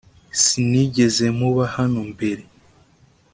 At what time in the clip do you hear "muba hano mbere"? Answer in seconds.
1.39-2.43